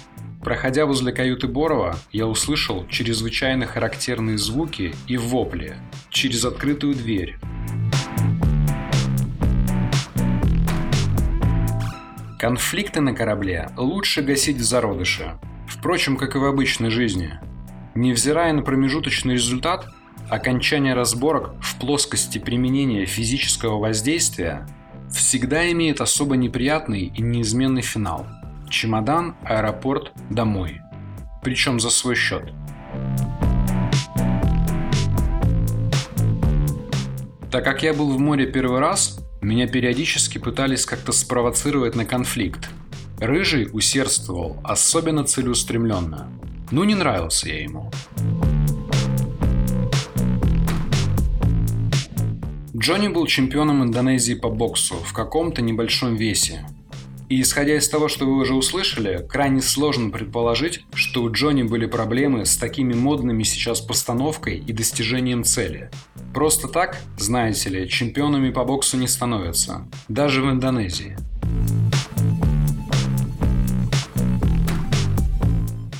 Проходя 0.43 0.85
возле 0.85 1.13
каюты 1.13 1.47
Борова, 1.47 1.97
я 2.11 2.27
услышал 2.27 2.85
чрезвычайно 2.87 3.67
характерные 3.67 4.37
звуки 4.37 4.93
и 5.07 5.15
вопли 5.15 5.77
через 6.09 6.43
открытую 6.43 6.93
дверь. 6.93 7.37
Конфликты 12.47 13.01
на 13.01 13.13
корабле 13.13 13.71
лучше 13.75 14.21
гасить 14.21 14.55
в 14.55 14.63
зародыше. 14.63 15.37
Впрочем, 15.67 16.15
как 16.15 16.37
и 16.37 16.39
в 16.39 16.45
обычной 16.45 16.89
жизни. 16.89 17.33
Невзирая 17.93 18.53
на 18.53 18.61
промежуточный 18.61 19.33
результат, 19.33 19.85
окончание 20.29 20.93
разборок 20.93 21.55
в 21.61 21.77
плоскости 21.77 22.37
применения 22.37 23.05
физического 23.05 23.79
воздействия 23.79 24.65
всегда 25.11 25.69
имеет 25.73 25.99
особо 25.99 26.37
неприятный 26.37 27.11
и 27.13 27.21
неизменный 27.21 27.81
финал. 27.81 28.25
Чемодан, 28.69 29.35
аэропорт, 29.43 30.13
домой. 30.29 30.79
Причем 31.43 31.81
за 31.81 31.89
свой 31.89 32.15
счет. 32.15 32.53
Так 37.51 37.65
как 37.65 37.83
я 37.83 37.93
был 37.93 38.09
в 38.09 38.19
море 38.21 38.47
первый 38.47 38.79
раз, 38.79 39.19
меня 39.47 39.65
периодически 39.65 40.39
пытались 40.39 40.85
как-то 40.85 41.13
спровоцировать 41.13 41.95
на 41.95 42.03
конфликт. 42.03 42.69
Рыжий 43.19 43.69
усердствовал 43.71 44.57
особенно 44.63 45.23
целеустремленно. 45.23 46.29
Ну 46.69 46.83
не 46.83 46.95
нравился 46.95 47.47
я 47.47 47.63
ему. 47.63 47.89
Джонни 52.75 53.07
был 53.07 53.25
чемпионом 53.25 53.83
Индонезии 53.83 54.33
по 54.33 54.49
боксу 54.49 54.95
в 54.95 55.13
каком-то 55.13 55.61
небольшом 55.61 56.15
весе. 56.15 56.67
И 57.29 57.41
исходя 57.41 57.75
из 57.75 57.89
того, 57.89 58.07
что 58.07 58.25
вы 58.25 58.37
уже 58.37 58.53
услышали, 58.53 59.25
крайне 59.27 59.61
сложно 59.61 60.11
предположить, 60.11 60.85
что 60.93 61.23
у 61.23 61.31
Джонни 61.31 61.63
были 61.63 61.85
проблемы 61.85 62.45
с 62.45 62.55
такими 62.55 62.93
модными 62.93 63.43
сейчас 63.43 63.81
постановкой 63.81 64.59
и 64.59 64.71
достижением 64.71 65.43
цели. 65.43 65.91
Просто 66.33 66.69
так, 66.69 66.97
знаете 67.17 67.69
ли, 67.69 67.89
чемпионами 67.89 68.49
по 68.51 68.63
боксу 68.63 68.95
не 68.95 69.07
становятся, 69.07 69.85
даже 70.07 70.41
в 70.41 70.49
Индонезии. 70.49 71.17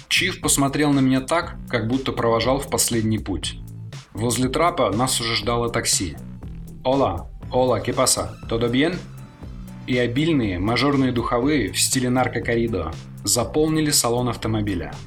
Чиф 0.07 0.39
посмотрел 0.39 0.93
на 0.93 1.01
меня 1.01 1.19
так, 1.19 1.57
как 1.67 1.89
будто 1.89 2.13
провожал 2.13 2.59
в 2.59 2.69
последний 2.69 3.19
путь. 3.19 3.59
Возле 4.13 4.47
трапа 4.47 4.91
нас 4.91 5.19
уже 5.19 5.35
ждало 5.35 5.69
такси. 5.69 6.15
«Ола, 6.85 7.29
ола, 7.51 7.81
¿qué 7.81 7.93
pasa? 7.93 8.33
¿Todo 8.49 8.71
bien?» 8.71 8.97
И 9.87 9.97
обильные 9.97 10.59
мажорные 10.59 11.11
духовые 11.11 11.71
в 11.71 11.79
стиле 11.79 12.09
наркокоридо 12.09 12.91
заполнили 13.23 13.89
салон 13.89 14.29
автомобиля– 14.29 14.93